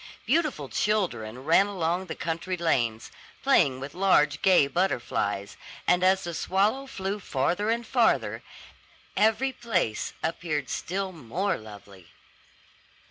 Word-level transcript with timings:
Beautiful 0.25 0.67
children 0.67 1.45
ran 1.45 1.67
along 1.67 2.07
the 2.07 2.15
country 2.15 2.57
lanes, 2.57 3.11
playing 3.43 3.79
with 3.79 3.93
large 3.93 4.41
gay 4.41 4.65
butterflies; 4.65 5.57
and 5.85 6.03
as 6.03 6.23
the 6.23 6.33
swallow 6.33 6.87
flew 6.87 7.19
farther 7.19 7.69
and 7.69 7.85
farther, 7.85 8.41
every 9.15 9.51
place 9.53 10.13
appeared 10.23 10.71
still 10.71 11.11
more 11.11 11.55
lovely. 11.55 12.07